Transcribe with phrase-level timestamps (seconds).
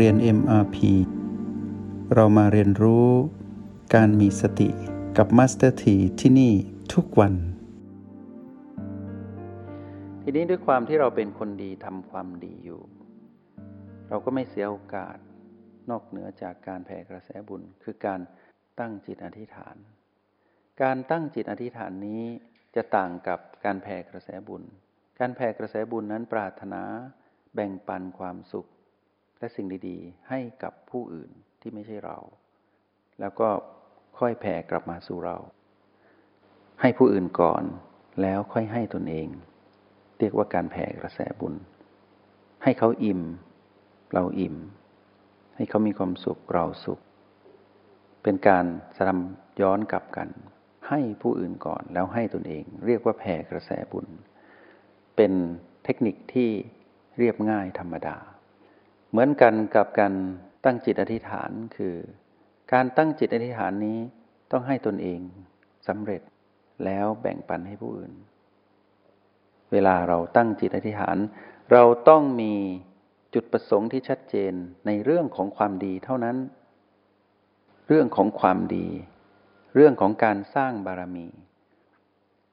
[0.00, 0.76] เรียน MRP
[2.14, 3.08] เรามาเรียนรู้
[3.94, 4.68] การมีสติ
[5.16, 6.52] กับ Master T ที่ที่นี่
[6.94, 7.34] ทุกวัน
[10.22, 12.80] ทีนี้ด้วยความที่เราเป็นคนดีทำความดีอยู่
[14.08, 15.16] เราก็ไม่เสียโอกาส
[15.90, 18.20] นอกเหนือจากการแผ่กระแสบุญ คือการ
[18.80, 19.76] ตั้งจิตอธิษฐาน
[20.82, 22.22] การตั้งจิตอธิษฐานนี้
[22.76, 24.62] จะต่างกับการแผ่กระแสบุญ
[25.20, 26.82] การแผ่กระแสบุญนั้นปรารถนา
[27.54, 28.68] แบ่งปันความสุข
[29.38, 31.30] และสิ่งดีๆ ให้กับผู้อื่น
[31.60, 32.18] ที่ไม่ใช่เรา
[33.20, 33.48] แล้วก็
[34.18, 35.36] ค่อยแผ่กลับมาสู่เรา
[36.80, 37.62] ให้ผู้อื่นก่อน
[38.22, 39.28] แล้วค่อยให้ตนเอง
[40.18, 41.54] เรียกว่าการแผ่กระแสบุญ
[42.62, 43.20] ให้เขาอิ่ม
[44.14, 44.56] เราอิ่ม
[45.56, 47.00] ให้เขามีความสุขเราสุข
[48.22, 49.20] เป็นการสลัม
[49.60, 50.28] ย้อนกลับกัน
[50.88, 54.06] ให้ผู้อื่นก่อนแล้วให้ตนเอง เรียกว่าแผ่กระแสบุญ
[55.16, 55.32] เป็น
[55.84, 56.50] เทคนิคที่
[57.18, 58.16] เรียบง่ายธรรมดา
[59.14, 60.14] เหมือนกันกับการ
[60.64, 61.96] ตั้งจิตอธิษฐานคือ
[62.72, 63.98] การตั้งจิตอธิษฐานนี้
[64.52, 65.20] ต้องให้ตนเอง
[65.88, 66.22] สำเร็จ
[66.84, 68.12] แล้วแบ่งปันให้ผู้อื่น
[69.72, 71.16] เวลาเราตั้งจิตอธิษฐาน
[71.72, 72.54] เราต้องมี
[73.34, 74.52] จุดประสงค์ที่ชัดเจน
[74.86, 76.36] ในเรื่องของความดีเท่านั้น
[77.88, 78.88] เรื่องของความดี
[79.74, 81.28] เรื่องของการสร้างบารมี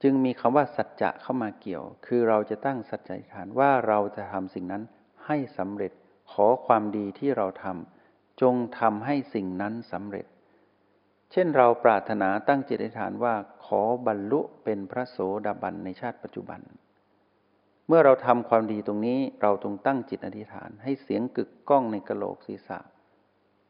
[0.04, 4.84] จึงมีคำว่าสัจจะเข้ามาเกี่ยว คือเราจะตั้งสัจจะฐานว่าเราจะทำสิ่งนั้น
[5.26, 5.92] ให้สำเร็จ
[6.32, 10.26] ขอความดีที่เราทำจงทำให้สิ่งนั้นสำเร็จ
[11.32, 16.62] เช่นเราปรารถนาตั้งจิตอธิษฐานว่าขอบรรลุเป็นพระโสดาบันในชาติปัจจุบัน
[17.88, 22.80] เมื่อเราทำความดีตรงนี้เราต้องตั้งจิตอธิษฐาน ให้เสียงกึกก้องในกระโหลกศีรษะ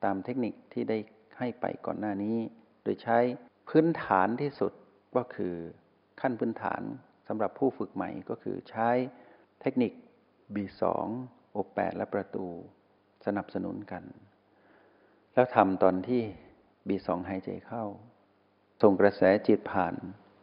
[0.03, 0.97] ตามเทคนิคที่ได้
[1.37, 2.37] ให้ไปก่อนหน้านี้
[2.83, 3.17] โดยใช้
[3.69, 4.71] พื้นฐานที่สุด
[5.15, 5.55] ก็คือ
[6.21, 6.81] ขั้นพื้นฐาน
[7.27, 8.89] สำหรับผู้ฝึกใหม่ก็คือใช้
[9.61, 9.91] เทคนิค
[10.55, 10.83] B2
[11.55, 12.45] อบแปดและประตู
[13.25, 14.03] สนับสนุนกัน
[15.33, 16.23] แล้วทำตอนที่
[16.87, 17.85] B2 หายใจเข้า
[18.81, 19.95] ส่งกระแสจิตผ่าน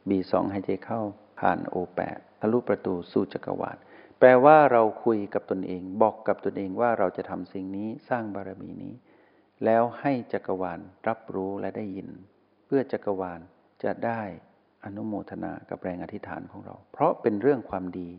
[0.09, 1.01] B2 หายใจเข้า
[1.41, 2.01] ผ่าน O8
[2.41, 3.77] ทะลุประตูสู่จักรวาล
[4.19, 8.95] แปลว่าเราคุยกับตนเองบอกกับตนเองว่าเราจะทำสิ่งนี้สร้างบารมีนี้
[9.65, 12.09] แล้วให้จักรวาลรับรู้และได้ยิน
[12.67, 13.41] เพื่อจักรวาล
[13.85, 14.21] จะได้
[14.85, 18.11] อนุโมทนากับแรงอธิษฐานของเรา เพราะเป็นเรื่องความดี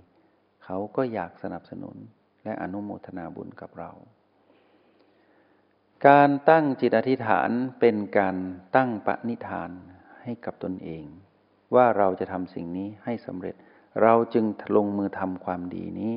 [0.64, 1.98] เขาก็อยากสนับสนุน
[2.44, 3.92] และอนุโมทนาบุญกับเรา
[6.08, 8.36] การตั้งจิตอธิษฐานเป็นการ
[8.76, 9.72] ตั้งปณิธาน
[10.22, 11.06] ให้กับตนเอง
[11.76, 13.56] ว่าเราจะทำสิ่งนี้ให้สำเร็จ
[14.04, 14.46] เราจึง
[14.76, 16.14] ลงมือทำความดีนี้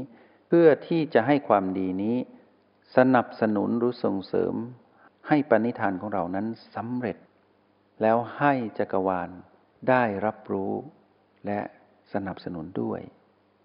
[0.48, 2.16] เพื่อที่จะให้ความดีนี้
[2.96, 4.54] สนับสนุนหรือส่งเสริม
[5.28, 6.46] ให้ปณิธานของเรานั้น
[6.76, 7.16] สำเร็จ
[8.02, 9.30] แล้วให้จักรวาล
[9.88, 10.72] ได้รับรู้
[11.46, 11.60] และ
[12.12, 13.00] สนับสนุนด้วย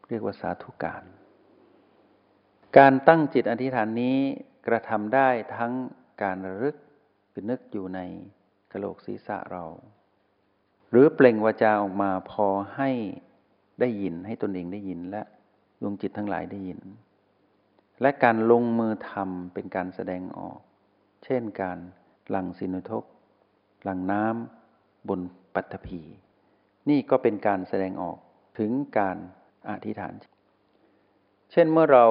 [0.10, 1.04] เรียกว่าสาธุการ
[2.78, 4.18] การตั้งจิตอธิษฐานนี้
[4.68, 5.74] กระทำได้ทั้ง
[6.24, 6.76] การระลึก
[7.32, 8.00] คือนึกอยู่ใน
[8.72, 9.64] กระโหลกศีรษะเรา
[10.90, 12.90] หรือเปล่งวาจาออกมาพอให้
[13.80, 15.22] ได้ยินให้ตนเองได้ยินและ
[15.82, 16.80] ดวงจิตทั้งหลายได้ยิน
[18.02, 20.60] และการลงมือทำเป็นการแสดงออก
[21.24, 21.78] เช่นการ
[22.30, 23.04] หลังสินุทก
[23.84, 25.20] หลังน้ำบน
[25.54, 26.02] ปัตภี
[26.90, 28.18] นี่ก็เป็นการแสดงออก
[28.60, 29.18] ถึงการ
[29.70, 30.14] อธิษฐาน
[31.52, 32.06] เช่นเมื่อเรา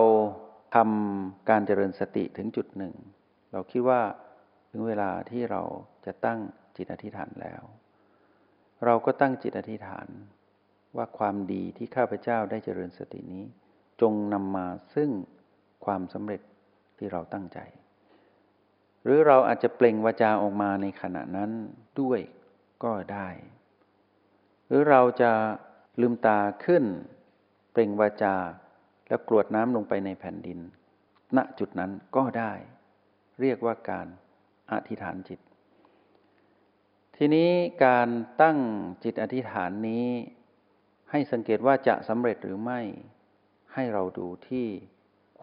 [0.76, 2.94] ทำการเจริญสติถึงจุดหนึ่ง
[3.52, 4.02] เราคิดว่า
[4.70, 5.62] ถึงเวลาที่เรา
[6.06, 6.40] จะตั้ง
[6.76, 7.62] จิตอธิษฐานแล้ว
[8.84, 10.08] เราก็ตั้งจิตอธิษฐาน
[10.96, 13.44] ว่าความดีที่ข้าพเจ้าได้เจริญสตินี้
[14.00, 15.10] จงนำมาซึ่ง
[15.84, 16.42] ความสำเร็จ
[16.98, 17.58] ที่เราตั้งใจ
[19.02, 21.50] หรือเราอาจจะเปล่งวาจาออกมาในขณะนั้น
[22.00, 22.20] ด้วย
[22.84, 23.28] ก็ได้
[24.66, 25.32] หรือเราจะ
[26.00, 26.84] ลืมตาขึ้น
[27.72, 28.34] เปล่งวาจา
[29.08, 30.58] แล้วกรวดน้ำลงไปในแผ่นดิน
[31.36, 32.52] ณจุดนั้นก็ได้
[33.40, 34.06] เรียกว่าการ
[34.72, 35.40] อธิษฐานจิต
[37.16, 37.50] ทีนี้
[37.84, 38.08] การ
[38.42, 38.58] ตั้ง
[39.04, 40.06] จิตอธิษฐานนี้
[41.10, 42.80] ให้สังเกตว่าจะสำเร็จหรือไม่
[43.74, 44.66] ให้เราดูที่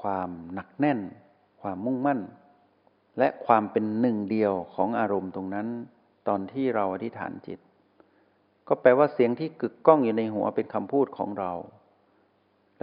[0.02, 1.00] ความหนักแน่น
[1.62, 2.20] ความมุ่งมั่น
[3.20, 5.68] และความเป็นหนึ่งเดียวของอารมณ์ตรงนั้น
[6.28, 7.60] ตอนที่เราอธิษฐานจิต
[8.68, 11.52] ก็แปลว่าเสียงที่กึกก้องอยู่ในหัวเป็นคำพูดของเรา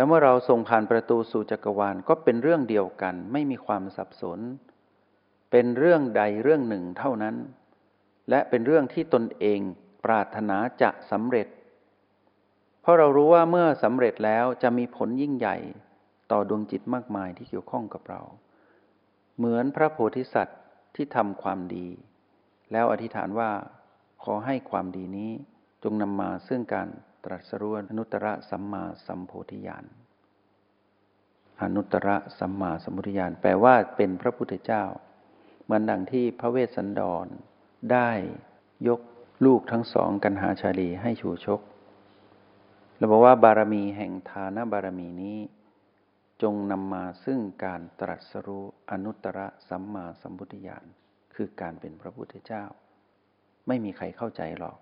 [0.00, 4.38] แล้วเมื่อเราส่งผ่านประตูสู่จักรวาลก็เป็นเรื่องเดียวกัน ไม่มีความสับสน
[5.50, 7.36] เป็นเรื่องใดเรื่องหนึ่งเท่านั้น
[8.30, 9.60] และเป็นเรื่องที่ตนเอง
[10.04, 11.46] ปรารถนาจะสำเร็จ
[12.80, 15.56] เพราะเรารู้ว่าเมื่อสำเร็จแล้วจะมีผลยิ่งใหญ่
[16.30, 18.22] ต่อดวงจิตมากมายที่เกี่ยวข้องกับเรา
[19.36, 20.60] เหมือนพระโพธิสัตว์
[20.94, 21.88] ที่ทำความดี
[22.72, 23.50] แล้วอธิษฐานว่า
[24.24, 25.30] ขอให้ความดีนี้
[25.82, 26.88] จงนำมาซึ่งการ
[27.24, 29.84] ตรัสรู้อนุตตรสัมมาสัมโพธิญาณ
[31.62, 32.08] อนุตตร
[32.38, 34.84] สัมมาสัมพุทธญาณแปลว่าเป็นพระพุทธเจ้า
[35.64, 37.26] เหมือนดังที่พระเวสสันดร
[37.92, 38.10] ได้
[38.88, 39.00] ยก
[39.44, 41.60] ลูกทั้งสองกันหาชาลีให้ชูชก
[42.96, 45.38] เราบอกว่าบารมีแห่งทานบารมีนี้
[46.42, 49.38] จงนำมาซึ่งการตรัสรู้อนุตตร
[49.68, 50.84] สัมมาสัมพุทธญาณ
[51.34, 52.64] คือการเป็นพระพุทธเจ้า
[53.66, 54.78] ไม่มีใครเข้าใจหรอก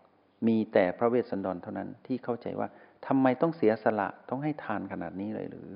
[0.47, 2.69] มีแต่พระเวสสันดรเท่านั้นที่เข้าใจว่า
[3.07, 5.71] ทำไมต้องเสียสละต้องให้ทานขนาดนี้เลยหรือ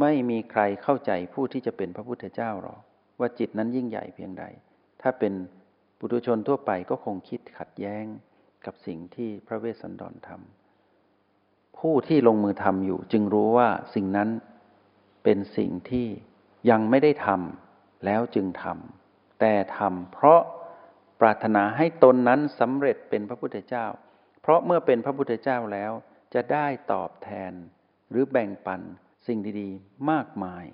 [0.00, 2.80] ไม่มีใครเข้าใจผู้ที่จะเป็นพระพุทธเจ้าหรอก
[3.20, 4.44] ว่าจิตนั้นยิ่งใหญ่เพียงใด
[5.02, 5.32] ถ้าเป็น
[5.98, 8.04] ปุถุชนทั่วไปก็คงคิดขัดแย้ง
[8.66, 14.28] กับสิ่งที่พระเวสสันดรทำผู้ที่ลงมือทำอยู่ จึงรู้ว่าสิ่งนั้น
[15.24, 16.06] เป็นสิ่งที่
[16.70, 20.40] ยังไม่ได้ทำแล้วจึงทำแต่ทำเพราะ
[21.20, 23.86] ปรารถนาให้ตนนั้นสำเร็จเป็นพระพุทธเจ้า
[24.42, 25.92] เพราะเมื่อเป็นพระพุทธเจ้าแล้ว
[26.34, 27.52] จะได้ตอบแทน
[28.10, 28.80] หรือแบ่งปัน
[29.26, 30.66] สิ่งดีๆ มากมาย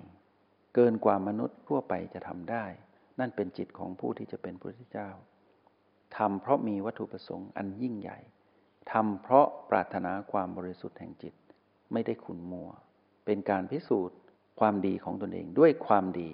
[0.75, 2.65] เกินกว่ามนุษย์ทั่วไปจะทำได้
[3.19, 5.09] นั่นเป็นจิตของผู้ที่จะเป็นพระพุทธเจ้า
[6.17, 8.19] ทำเพราะมีวัตถุประสงค์อันยิ่งใหญ่
[8.91, 11.33] ทำเพราะปรารถนาความบริสุทธิ์แห่งจิต
[11.93, 12.69] ไม่ได้ขุนมัว
[13.25, 14.17] เป็นการพิสูจน์
[14.59, 16.31] ความดีของตนเองด้วยความดี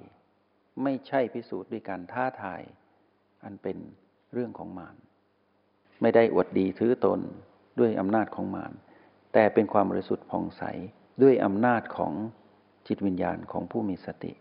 [0.83, 2.61] ไม่ใช่พิสูจน์ด้วยการท้าทาย
[3.44, 3.77] อันเป็น
[4.33, 4.95] เรื่องของมาร
[6.01, 7.19] ไม่ได้อวดดีถือตน
[7.80, 8.74] ด้วยอำนาจของมาร
[9.33, 10.63] แต่เป็นความบริสุทธิ์ผ่องใส
[11.21, 12.13] ด้วยอำนาจของ
[12.88, 14.33] จิตวิญญาณของผู้มีสติ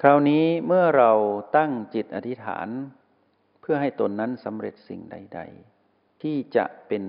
[0.00, 1.12] คราวนี้เมื่อเรา
[1.56, 2.68] ตั้งจิตอธิษฐาน
[3.60, 5.40] เพื่อให้ตนนั้นสำเร็จสิ่งใด
[5.80, 7.04] ๆ ที่จะเป็น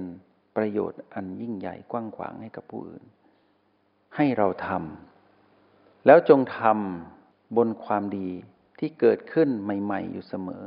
[0.56, 3.04] ประโยชน์อันยิ่งใหญ่กว้างขวางให้กับผู้อื่น
[4.16, 8.30] ให้เราทำแล้วจงทำบนความดี
[8.80, 10.66] ที่เกิดขึ้นใหม่ ๆ อยู่เสมอ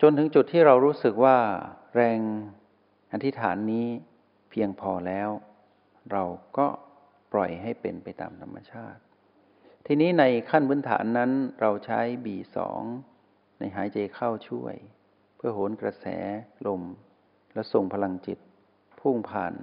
[0.00, 1.38] จนถึงจุดที่เรารู้สึกว่า
[1.94, 2.20] แรง
[3.12, 3.86] อธิษฐานนี้
[4.50, 5.28] เพียงพอแล้ว
[6.12, 6.24] เรา
[6.58, 6.66] ก็
[7.32, 9.00] ปล่อยให้เป็นไปตามธรรมชาติ
[9.86, 12.80] ทีนี้ในขั้นพื้นฐานนั้นเราใช้บีสอง
[13.58, 14.74] ในหายใจเข้าช่วย
[15.36, 16.06] เพื่อโหนกระแส
[16.66, 16.82] ลม
[17.54, 18.38] และส่งพลังจิต
[19.00, 19.54] พุ่งผ่าน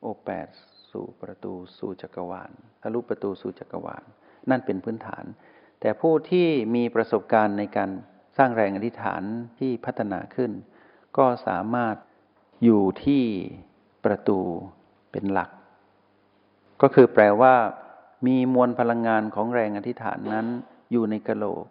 [0.00, 0.48] โอแปด
[0.90, 2.50] สู่ประตูสู่จักรวาล
[2.82, 4.04] ทะลุประตูสู่จักรวาล
[4.50, 5.24] นั่นเป็นพื้นฐาน
[5.80, 7.90] แต่ผู้ที่มีประสบการณ์ในการ
[8.36, 9.22] สร้างแรงอธิษฐาน
[9.58, 10.50] ที่พัฒนาขึ้น
[11.18, 11.96] ก็สามารถ
[12.64, 13.24] อยู่ที่
[14.04, 14.40] ประตู
[15.10, 15.50] เป็นหลัก
[16.82, 17.54] ก็คือแปลว่า
[18.26, 20.46] มีมวลพลังงานของแรงอธิษฐานนั้น
[20.92, 21.66] อยู่ในกะโหลก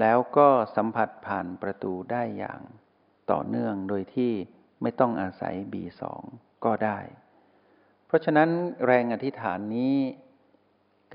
[0.00, 2.60] แล้วก็สัมผัสผ่านประตูได้อย่าง
[3.30, 4.32] ต่อเนื่องโดยที่
[4.82, 6.22] ไม่ต้องอาศัยบีสอง
[6.64, 6.98] ก็ได้
[8.06, 8.48] เพราะฉะนั้น
[8.86, 9.96] แรงอธิษฐานนี้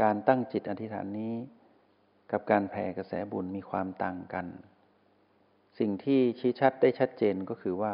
[0.01, 1.33] การตั้งจิตอธิษฐานนี้
[2.31, 4.48] กับการแผ่กระแสบุญมีความต่างกัน
[5.80, 7.94] สิ่งที่ชี้ชัดได้ชัดเจนก็คือว่า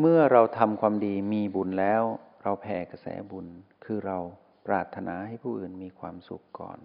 [0.00, 2.02] เมื่อเราทำความดีมีบุญแล้ว
[2.42, 3.46] เราแผ่กระแสบุญ
[3.84, 4.18] คือเรา
[4.66, 6.78] ปรารถนาให้ผู้อื่นมีความสุขก่อน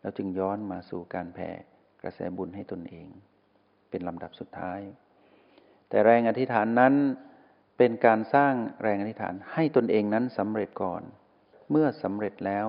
[0.00, 1.50] แล้วจึงย้อนมาสู่การแผ่
[2.02, 3.08] กระแสบุญให้ตนเอง
[3.90, 4.80] เป็นลำดับสุดท้าย
[5.88, 6.94] แต่แรงอธิษฐานนั้น
[7.78, 11.02] เป็นการสร้างแรงอธิษฐานให้ตนเองนั้นสำเร็จก่อน
[11.70, 12.66] เมื่อสำเร็จแล้ว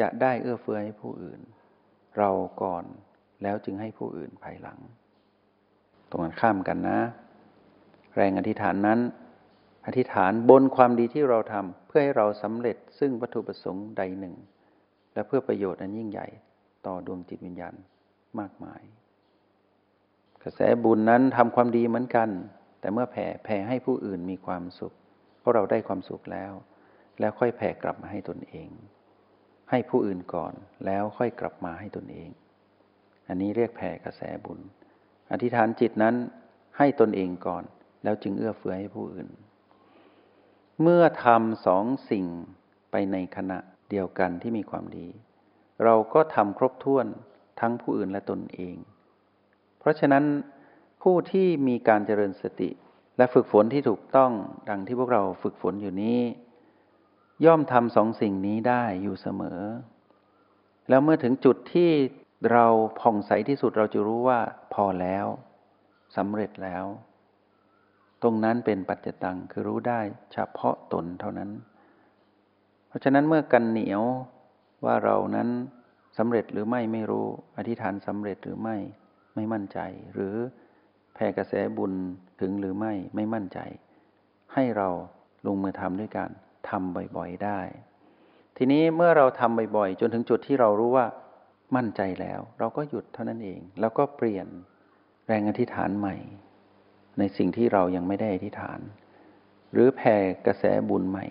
[0.00, 1.40] จะได้เอื้อเฟื้อให้ผู้อื่น
[2.18, 2.30] เรา
[2.62, 2.84] ก่อน
[3.42, 4.78] แล้วจึงให้ผู้อื่นภายหลัง
[6.10, 6.98] ตรงกันข้ามกันนะ
[8.16, 9.00] แรงอธิษฐานนั้น
[9.86, 14.34] อธิษฐานบนความดีที่เราทำเพื่อให้เราสำเร็จซึ่งวัตถุประสงค์ใดหนึ่ง
[15.14, 16.26] และเพื่อประโยชน์อันยิ่งใหญ่
[16.86, 17.74] ต่อดวงจิตวิญญาณ
[18.40, 18.82] มากมาย
[20.42, 22.28] กระแสบุญนั้นทำความดีเหมือนกัน
[22.80, 24.92] แต่เมื่อแผ่แผ่ให้ผู้อื่นมีความสุข
[25.38, 26.52] เพราะเราได้ความสุขแล้ว
[27.20, 28.68] แล้วค่อยแผ่กลับมาให้ตนเอง
[29.70, 30.52] ให้ผู้อื่นก่อน
[30.86, 32.30] แล้วค่อยกลับมาให้ตนเอง
[33.28, 34.60] อันนี้เรียกแผ่กระแสบุญ
[35.32, 36.14] อธิษฐานจิตนั้น
[36.78, 37.64] ให้ตนเองก่อน
[38.04, 39.28] แล้วจึงเอื้อเฟื้อให้ผู้อื่น
[40.82, 42.26] เมื่อทำสองสิ่ง
[42.90, 43.58] ไปในขณะ
[43.90, 45.08] เดียวกันที่มีความดี
[45.84, 47.06] เราก็ทำครบถ้วน
[47.60, 48.76] ทั้งผู้อื่นและตนเอง
[49.78, 50.24] เพราะฉะนั้น
[51.02, 52.70] ผู้ที่มีการเจริญสติ
[53.16, 54.32] และฝึกฝนที่ถูกต้อง
[54.68, 56.20] ดังที่พวกเราฝึกฝนอยู่นี้
[57.44, 59.60] ย่อมทำสองสิ่งนี้ได้อยู่เสมอ
[60.88, 61.90] แล้วเมื่อถึงจุดที่
[62.52, 62.66] เรา
[63.00, 64.40] ผ่องใสที่สุดเราจะรู้ว่า
[64.74, 65.26] พอแล้ว
[66.16, 66.84] สำเร็จแล้ว
[68.22, 70.00] ตรงนั้นเป็นปัจจตังคือรู้ได้
[70.32, 71.50] เฉพาะตนเท่านั้น
[72.88, 74.02] เพราะฉะนั้นเมื่อกันเหนียว
[74.84, 75.48] ว่าเรานั้น
[76.18, 77.26] สำเร็จหรือไม่ไม่รู้
[77.56, 78.76] อธิษฐานสำเร็จหรือไม่
[79.34, 79.78] ไม่มั่นใจ
[80.12, 80.34] หรือ
[81.14, 81.92] แผ่กระแสบุญ
[82.40, 83.58] ถึงหรือไม่ไม่มั่นใจ
[84.54, 84.88] ให้เรา
[85.46, 86.30] ลงมือทำด้วยการ
[86.70, 87.60] ทำบ่อยๆได้
[88.56, 91.06] ทีนี้เมื่อเราทำบ่อยๆ จนถึงจุดที่เรารู้ว่า
[91.76, 94.46] มั่นใจแล้ว เราก็หยุดเท่านั้นเอง แล้วก็เปลี่ยน
[95.26, 96.16] แรงอธิษฐานใหม่
[97.18, 98.80] ในสิ่งที่เรายังไม่ได้อธิษฐาน
[99.72, 101.26] หรือแผ่กระแสบุญใหม่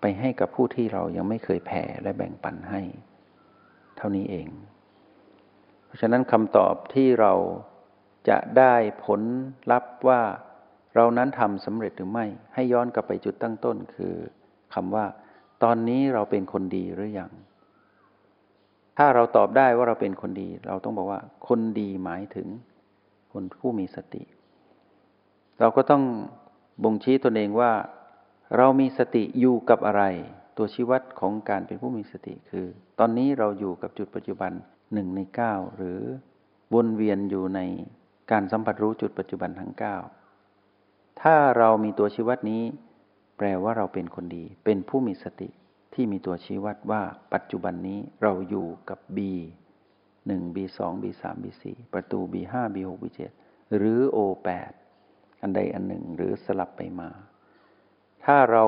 [0.00, 2.80] ไปให้กับผู้ที่เรายังไม่เคยแผ่และแบ่งปันให้
[3.96, 4.48] เท่านี้เอง
[5.86, 7.32] เพราะฉะนั้นคำตอบที่เรา
[8.28, 9.20] จะได้ผล
[9.70, 10.22] ลัพธ์ว่า
[10.96, 14.14] เรานั้นทำสำเร็จหรือไม่ ให้ย้อนกลับไปจุดตั้งต้นคือ
[14.74, 15.06] คำว่า
[15.62, 17.30] ตอนนี้เราเป็นคนดีหรือยัง
[18.98, 22.48] ถ้าเราตอบได้ว่าเราเป็นคนดี เราต้องบอกว่า คนดีหมายถึง
[23.32, 24.22] คนผู้มีสติ
[25.60, 26.02] เราก็ต้อง
[26.82, 27.72] บ่งชี้ตนเองว่า
[28.56, 30.02] เรามีสติอยู่กับอะไร
[30.56, 32.66] ตัวชี้วัดของการเป็นผู้มีสติคือ
[32.98, 34.52] ตอนนี้เราอยู่กับจุดปัจจุบัน
[34.92, 36.00] หนึ่งในเก้าหรือ
[36.74, 37.60] วนเวียนอยู่ใน
[38.30, 39.96] การสัมผัสรู้จุดปัจจุบันทั้งเก้า
[41.22, 42.62] ถ้าเรามีตัวชี้วัดนี้
[43.44, 45.48] ลว่าเราเป็นคนดี เป็นผู้มีสติ
[45.94, 47.02] ที่มีตัวชี้วัดว่า
[47.34, 49.18] ปัจจุบันนี้เราอยู่กับ B
[49.88, 53.20] 1 B2 B3 B4 ประตู B5 B6 B7
[53.76, 54.72] หรือ O8
[55.42, 57.10] อันใดอันหนึ่งหรือสลับไปมา
[58.24, 58.64] ถ้าเรา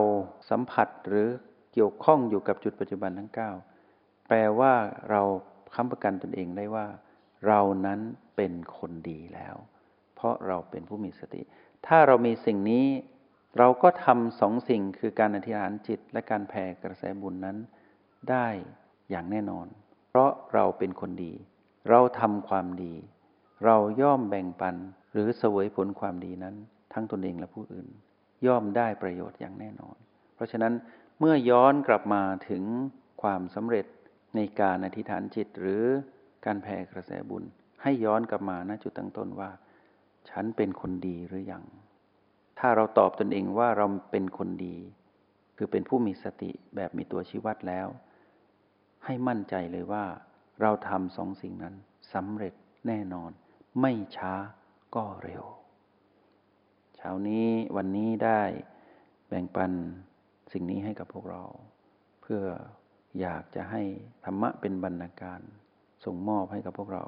[0.50, 1.28] สัมผัสหรือ
[1.73, 3.30] เกี่ยวข้องอยู่กับจุดปัจจุบันทั้ง
[3.78, 4.73] 9 แปลว่า
[5.11, 5.23] เรา
[5.75, 6.87] ค้ำประกันตนเองได้ว่า
[7.47, 8.00] เรานั้น
[8.37, 9.56] เป็นคนดีแล้ว
[10.14, 11.42] เพราะเราเป็นผู้มีสติ
[11.87, 12.85] ถ้าเรามีสิ่งนี้
[13.59, 17.57] เราก็ทำสองสิ่งคือการอธิษฐานจิตและการแผ่กระแสบุญนั้น
[18.31, 18.49] ได้
[19.11, 19.67] อย่างแน่นอน
[20.09, 21.33] เพราะเราเป็นคนดี
[21.91, 22.95] เราทำความดี
[23.65, 24.76] เราย่อมแบ่งปัน
[25.12, 26.55] หรือเสวยผลความดีนั้น
[26.93, 27.88] ทั้งตนเองและผู้อื่น
[28.47, 29.97] ย่อมได้ประโยชน์อย่างแน่นอน
[30.35, 30.73] เพราะฉะนั้น
[31.19, 32.62] เมื่อย้อนกลับมาถึง
[33.23, 33.87] ความสำเร็จ
[34.37, 35.83] ในการอธิษฐานจิตหรือ
[36.45, 37.45] การแผ่กระแสบุญ
[37.83, 39.50] ให้ย้อนกลับมาณจุดตั้งต้นว่า
[40.31, 41.65] ฉันเป็นคนดีหรือยัง
[42.58, 44.76] ถ้าเราตอบตนเองว่าเราเป็นคนดี
[45.56, 47.88] คือเป็นผู้มีสติแบบมีตัวชี้วัดแล้ว
[49.04, 50.04] ให้มั่นใจเลยว่า
[50.60, 51.75] เราทำสองสิ่งนั้น
[52.12, 52.54] สำเร็จ
[52.86, 53.30] แน่นอน
[53.80, 54.32] ไม่ช้า
[54.94, 55.44] ก็เร็ว
[56.96, 58.42] เช้านี้วันนี้ได้
[59.28, 59.72] แบ่งปัน
[60.52, 61.42] สิ่งนี้ให้กับพวกเรา
[62.22, 62.44] เพื่อ
[63.20, 63.82] อยากจะให้
[64.25, 65.40] ธรรมะเป็นบรรณาการ
[66.04, 67.04] ส่งมอบให้กับพวกเรา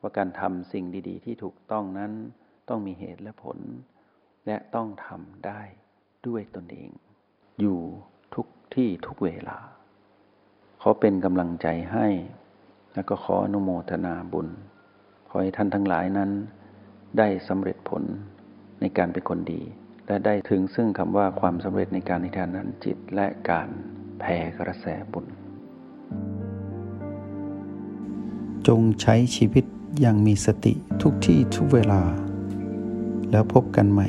[0.00, 2.12] ว่าการทำสิ่งดี ๆ ที่ถูกต้องนั้น
[2.68, 3.58] ต้องมีเหตุและผล
[4.46, 5.60] และต้องทำได้
[6.26, 6.90] ด้วยตนเอง
[7.60, 7.80] อยู่
[8.34, 9.58] ทุกที่ทุกเวลา
[10.80, 12.06] ขอเป็นกำลังใจให้
[12.94, 14.48] แล้วก็ขออนุโมทนาบุญ
[15.28, 16.30] ขอให้ท่านทั้งหลายนั้น
[17.18, 18.02] ได้สำเร็จผล
[18.80, 19.62] ในการเป็นคนดี
[20.06, 23.68] และได้ถึงซึ่งคำว่าความสำเร็จในการนิทานนั้นจิตและการ
[24.18, 25.26] แผ่กระแสบุญ
[28.66, 29.64] จงใช้ชีวิต
[30.00, 32.02] อย่างมีสติทุกที่ทุกเวลา
[33.30, 34.08] แล้วพบกันใหม่